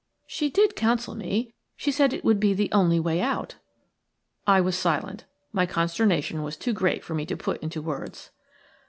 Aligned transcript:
"She 0.25 0.49
did 0.49 0.75
counsel 0.75 1.13
me. 1.13 1.53
She 1.75 1.91
said 1.91 2.11
it 2.11 2.25
would 2.25 2.39
be 2.39 2.55
the 2.55 2.71
only 2.71 2.99
way 2.99 3.21
out." 3.21 3.57
I 4.47 4.59
was 4.59 4.75
silent. 4.75 5.25
My 5.53 5.67
consternation 5.67 6.41
was 6.41 6.57
too 6.57 6.73
great 6.73 7.03
for 7.03 7.13
me 7.13 7.23
to 7.27 7.37
put 7.37 7.61
into 7.61 7.83
words. 7.83 8.31